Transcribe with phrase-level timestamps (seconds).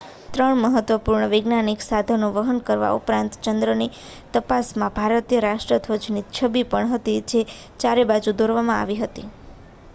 [0.35, 3.89] 3 મહત્વપૂર્ણ વૈજ્ઞાનિક સાધનો વહન કરવા ઉપરાંત ચંદ્રની
[4.33, 7.43] તપાસમાં ભારતીય રાષ્ટ્રધ્વજની છબી પણ હતી જે
[7.79, 9.27] ચારે બાજુ દોરવામાં આવી હતી